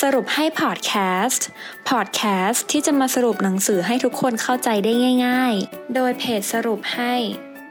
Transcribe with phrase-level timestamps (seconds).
[0.00, 0.92] สรุปให้พอดแค
[1.24, 1.46] สต์
[1.88, 4.92] พอดแคสต์ที่จะมาสรุปหนังสือให้ทุกคนเข้าใจได้
[5.26, 7.14] ง่าย ๆ โดยเพจสรุปให้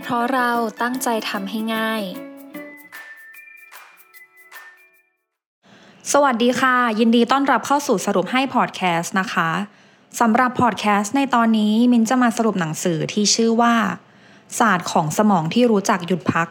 [0.01, 0.51] เพราะเรา
[0.81, 2.01] ตั้งใจทำให้ง่าย
[6.11, 9.49] สวัสดีค่ะ ยินดีต้อนรับเข้าสู่สรุปให้พอดแคสต์นะคะ
[10.19, 13.75] สำหรับพอดแคสต์ในตอนนี้มินจะมาสรุปหนังสือที่ชื่อว่า
[14.59, 16.47] ศาสตร์ของสมองที่รู้จักหยุดพัก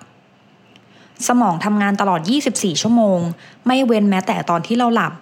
[1.28, 2.20] สมองทำงานตลอด
[2.52, 3.20] 24 ชั่วโมง
[3.66, 5.12] ไม่เว้นแม้แต่ตอนที่เราหลับ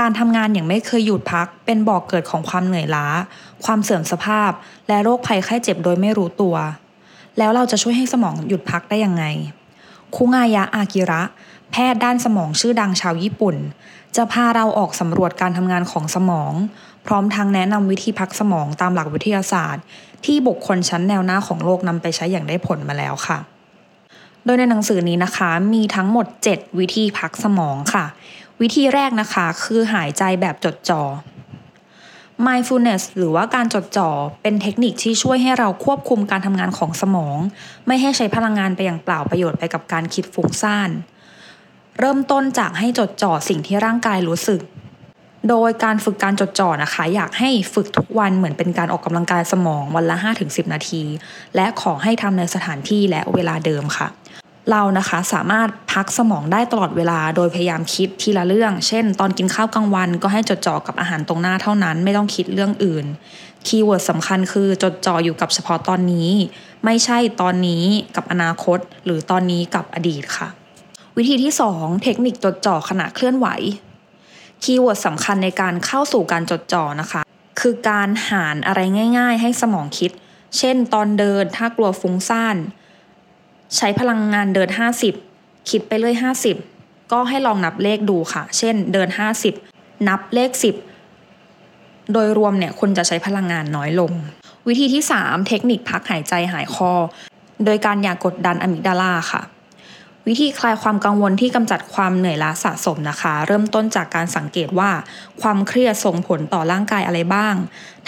[0.00, 3.06] การทำงานอย่างไม่เคยหยุดพัก เป็นบ่อเกิดของความเหนื่อยล้า
[3.64, 4.50] ความเสื่อมสภาพ
[4.88, 6.56] และโรคภัยไข้เจ็บโดยไม่รู้ตัว
[7.38, 9.24] แล้วเราจะช่วยให้สมองหยุดพักได้ยังไง
[10.14, 11.22] คุงายะอากิระ
[11.72, 13.56] แพทย์ด้านสมองชื่อดังชาวญี่ปุ่น
[14.16, 16.52] จะพาเราออกสำรวจการทำงานของสมอง
[17.06, 19.84] พร้อมทั้งแนะนำวิธีพักสมองตามหลักวิทยาศาสตร์
[20.24, 23.38] ที่บุคคลชั้นแนวหน้าของโลกนำไปใช้อย่างได้ผลมาแล้วค่ะ
[24.44, 28.04] โดยในหนังสือนี้นะคะมีทั้งหมด 7 วิธีพักสมองค่ะ
[28.60, 31.02] วิธีแรกนะคะคือหายใจแบบจดจ่อ
[32.46, 34.10] mindfulness หรือว่าการจดจ่อ
[34.42, 37.38] เป็นเทคนิคที่ช่วยให้เราควบคุมการทำงานของสมอง
[37.86, 40.90] ไม่ให้ใช้พลังงานไปอย่างเปล่าประโยชน์ไปกับการคิดฟุ้งซ่าน
[41.98, 44.60] เริ่มต้นจากให้จดจ่อสิ่งที่ร่างกายรู้สึก
[45.48, 51.02] โดยการฝึกการจดจ่อนะคะ อยากให้ฝึกทุกวันเหมือนเป็นการออกกำลังกายสมองวันละ 5-10 นาที
[51.56, 54.08] และขอให้ทำในสถานที่และเวลาเดิมค่ะ
[54.70, 63.06] เรานะคะสามารถพักสมองได้ตลอดเวลา โดยพยายามคิดทีละเรื่อง เช่น ตอนกินข้าวกลางวันก็ให้จดจ่อกับอาหารตรงหน้าเท่านั้น ไม่ต้องคิดเรื่องอื่น
[63.66, 66.30] keyword สำคัญคือจดจ่ออยู่กับเฉพาะตอนนี้
[66.84, 67.84] ไม่ใช่ตอนนี้
[68.16, 70.48] กับอนาคต หรือตอนนี้กับอดีตค่ะ
[71.16, 73.48] วิธีที่ 2 เทคนิคจดจ่อขณะเคลื่อนไหว
[74.62, 77.22] keyword สำคัญในการเข้าสู่การจดจ่อนะคะ
[77.60, 78.80] คือการหารอะไร
[79.18, 80.10] ง่าย ๆ ให้สมองคิด
[80.58, 82.56] เช่น ตอนเดินถ้ากลัวฟุ้งซ่าน
[83.76, 84.68] ใช้พลังงานเดิน
[85.18, 86.14] 50 คิดไปเลย
[86.62, 89.08] 50 ก็ให้ลองนับเลขดูค่ะ เช่น เดิน
[89.58, 90.50] 50 นับเลข
[91.32, 94.12] 10 โดยรวมเนี่ยคุณจะใช้พลังงานน้อยลง
[94.68, 96.92] วิธีที่ 3 เทคนิคพักหายใจหายคอ
[97.64, 99.42] โดยการอย่ากกดดันอะมิกดาลาค่ะ
[100.28, 104.90] วิธีคลายความกังวลที่กำจัดความเหนื่อยล้าสะสมนะคะ เริ่มต้นจากการสังเกตว่า
[105.42, 107.54] ความเครียดส่งผลต่อร่างกายอะไรบ้าง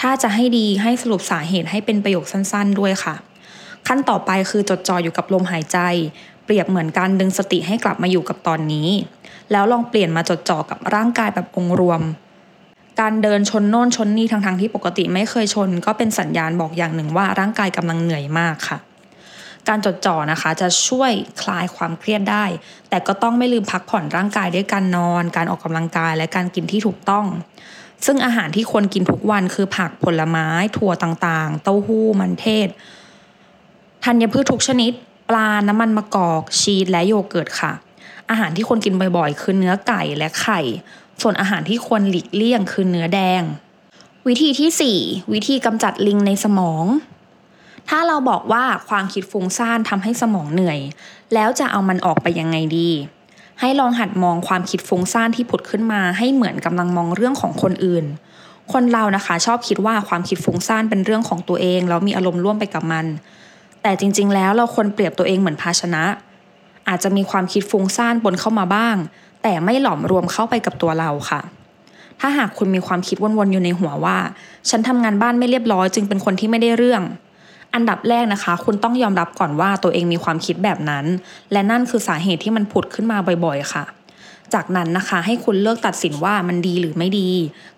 [0.01, 3.15] ถ้าจะให้ดีให้สรุปสาเหตุให้เป็นประโยคสั้นๆ ด้วยค่ะ
[3.87, 5.77] ขั้นต่อไปคือจดจ่ออยู่กับลมหายใจ
[6.45, 8.89] เปรียบเหมือนการดึงสติให้กลับมาอยู่กับตอนนี้
[9.51, 12.01] แล้วลองเปลี่ยนมาจดจ่อกับร่างกายแบบองค์รวม
[13.01, 18.77] การเดินชนโน่นชนนี่ทั้งๆที่ปกติไม่เคยชน ก็เป็นสัญญาณบอกอย่างหนึ่งว่าร่างกายกำลังเหนื่อยมากค่ะ
[19.69, 22.45] การจดจ่อนะคะ จะช่วยคลายความเครียดได้
[22.89, 27.25] แต่ก็ต้องไม่ลืมพักผ่อนร่างกายด้วยการนอน การออกกำลังกายและการกินที่ถูกต้อง
[28.05, 30.47] ซึ่งอาหารที่ควรกินทุกวันคือผักผลไม้
[30.77, 32.67] ถั่วต่างๆ เต้าหู้มันเทศ
[34.05, 34.91] ธัญพืชทุกชนิด
[35.29, 37.71] ปลาน้ำมันมะกอก ชีสและโยเกิร์ตค่ะ
[38.29, 40.61] อาหารที่ควรกินบ่อยๆ คือเนื้อไก่และไข่
[41.21, 43.41] ส่วนอาหารที่ควรหลีกเลี่ยงคือเนื้อแดง
[44.27, 46.85] วิธีที่ 4 วิธีกำจัดลิงในสมอง
[47.89, 50.79] ถ้าเราบอกว่าความคิดฟุ้งซ่านทำให้สมองเหนื่อย
[51.33, 52.89] แล้วจะเอามันออกไปยังไงดี
[53.59, 58.05] ให้ลองหัดมองความคิดฟุ้งซ่านที่ผุดขึ้นมา ให้เหมือนกำลังมองเรื่องของคนอื่น
[58.73, 63.05] คนเรานะคะชอบคิดว่าความคิดฟุ้งซ่านเป็นเรื่องของตัวเองแล้วมีอารมณ์ร่วมไปกับมัน
[63.81, 66.03] แต่จริง ๆ แล้วเราควรเปรียบตัวเองเหมือนภาชนะ
[66.87, 68.95] อาจจะมีความคิดฟุ้งซ่านปนเข้ามาบ้าง
[69.43, 71.41] แต่ไม่หลอมรวมเข้าไปกับตัวเราค่ะ
[72.19, 74.17] ถ้าหากคุณมีความคิดวนๆอยู่ในหัวว่า
[74.69, 77.01] ฉันทำงานบ้านไม่เรียบร้อยจึงเป็นคนที่ไม่ได้เรื่อง
[77.75, 81.05] อันดับแรกนะคะ คุณต้องยอมรับก่อนว่าตัวเองมีความคิดแบบนั้น
[81.51, 83.85] และนั่นคือสาเหตุที่มันผุดขึ้นมาบ่อยๆ ค่ะ
[84.53, 87.29] จากนั้นนะคะให้คุณเลือกตัดสินว่ามันดีหรือไม่ดี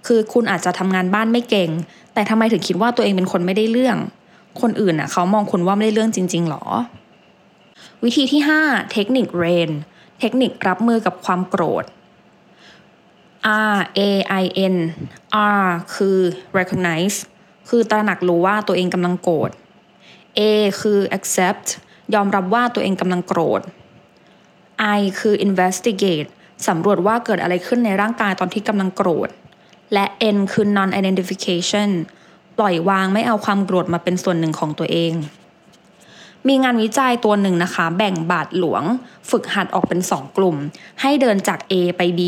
[0.08, 1.70] คือคุณอาจจะทำงานบ้านไม่เก่ง
[2.14, 3.98] แต่ทำไมถึงคิดว่าตัวเองเป็นคนไม่ได้เรื่อง
[4.62, 6.64] คนอื่นน่ะเขามองคุณว่าไม่ได้เรื่องจริง ๆหรอ
[8.04, 9.70] วิธีที่ 5 เทคนิคเรน
[10.20, 11.84] เทคนิครับมือกับความโกรธ
[13.74, 14.02] R A
[14.42, 14.76] I N
[15.60, 16.18] R คือ
[16.58, 17.18] recognize
[17.70, 19.52] คือตระหนักรู้ว่าตัวเองกำลังโกรธ
[20.40, 20.42] A
[20.82, 21.68] คือ accept
[22.14, 23.62] ยอมรับว่าตัวเองกำลังโกรธ
[24.98, 26.30] I คือ investigate
[26.68, 29.30] สำรวจว่าเกิดอะไรขึ้นในร่างกายตอนที่กำลังโกรธ
[29.94, 30.06] และ
[30.36, 31.90] N คือ non identification
[32.58, 35.14] ปล่อยวางไม่เอาความโกรธมาเป็นส่วนหนึ่งของตัวเอง
[36.48, 38.84] มีงานวิจัยตัวหนึ่งนะคะ แบ่งบาทหลวง
[39.30, 40.56] ฝึกหัดออกเป็น 2 กลุ่ม
[41.02, 42.22] ให้เดินจาก A ไป B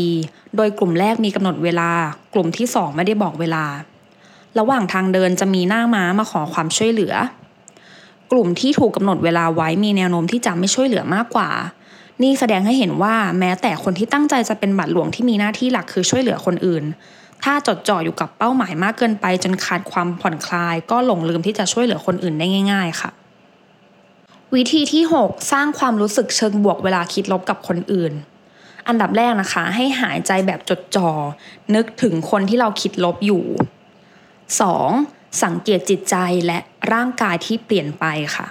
[0.56, 1.90] โดยกลุ่มแรกมีกำหนดเวลา
[2.34, 3.64] กลุ่มที่ 2 ไม่ได้บอกเวลา
[4.58, 7.14] ระหว่างทางเดินจะมีหน้าม้ามาขอความช่วยเหลือ
[8.32, 11.50] กลุ่มที่ถูกกำหนดเวลาไว้มีแนวโน้มที่จะไม่ช่วยเหลือมากกว่า
[12.22, 16.84] นี่แสดงให้เห็นว่าแม้แต่คนที่ตั้งใจจะเป็นบาทหลวงที่มีหน้าที่หลักคือช่วยเหลือคนอื่น
[17.42, 23.10] ถ้าจดจ่ออยู่กับเป้าหมายมากเกินไป จนขาดความผ่อนคลาย ก็หลงลืมที่จะช่วยเหลือคนอื่นได้ง่าย ๆ ค่ะ
[24.54, 28.12] วิธีที่ 6 สร้างความรู้สึกเชิงบวกเวลาคิดลบกับคนอื่น
[28.88, 31.10] อันดับแรกนะคะ ให้หายใจแบบจดจอ่อ
[31.74, 33.44] นึกถึงคนที่เราคิดลบอยู่
[34.38, 35.17] 2.
[35.42, 36.16] สังเกตจิตใจ
[36.46, 36.58] และ
[36.92, 38.04] ร่างกายที่เปลี่ยนไป
[38.36, 38.46] ค่ะ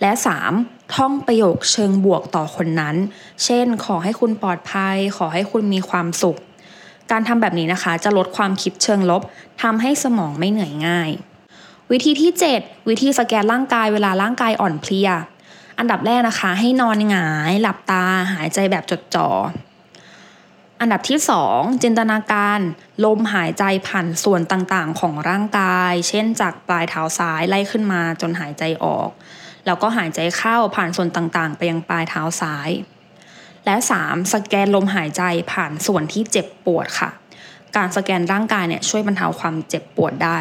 [0.00, 0.12] และ
[0.52, 0.94] 3.
[0.94, 2.96] ท่องประโยคเชิงบวกต่อคนนั้น
[3.44, 6.38] เช่น ขอให้คุณปลอดภัย ขอให้คุณมีความสุข
[7.10, 9.22] การทำแบบนี้นะคะจะลดความคิดเชิงลบ
[9.62, 11.10] ทำให้สมองไม่เหนื่อยง่าย
[11.90, 15.10] วิธีที่ 7 วิธีสแกนร่างกายเวลาร่างกายอ่อนเพลีย
[15.78, 19.28] อันดับแรกนะคะ ให้นอนหงาย หลับตาหายใจแบบจดจ่อ
[20.80, 21.20] อันดับที่
[21.50, 22.60] 2 จินตนาการ
[23.04, 29.08] ลมหายใจผ่านส่วนต่างๆ ของร่างกาย เช่นจากปลายเท้าซ้ายไล่ขึ้นมาจนหายใจออก
[29.66, 32.70] แล้วก็หายใจเข้าผ่านส่วนต่างๆ ไปยังปลายเท้าซ้าย
[33.64, 34.32] และ 3.
[34.34, 37.10] สแกนลมหายใจผ่านส่วนที่เจ็บปวดค่ะ
[37.76, 40.40] การสแกนร่างกายเนี่ยช่วยบรรเทาความเจ็บปวดได้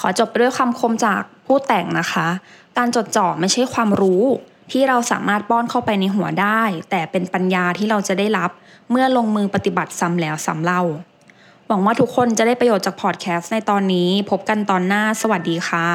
[0.00, 2.28] ขอจบไปด้วยคำคมจากผู้แต่งนะคะ
[2.78, 4.24] การจดจ่อไม่ใช่ความรู้
[4.72, 8.50] ที่เราสามารถป้อนเข้าไปในหัวได้ แต่เป็นปัญญาที่เราจะได้รับ
[8.90, 10.82] เมื่อลงมือปฏิบัติซ้ำแล้วซ้ำเล่า
[11.66, 15.86] หวังว่าทุกคนจะได้ประโยชน์จากพอดแคสต์ในตอนนี้ พบกันตอนหน้าสวัสดีค่ะ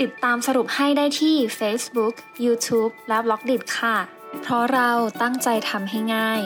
[0.00, 2.14] ติดตามสรุปให้ได้ที่ Facebook,
[2.44, 3.96] YouTube และ b ล็อกดิค่ะ
[4.42, 4.90] เพราะเรา
[5.22, 6.42] ตั้งใจทำให้ง่าย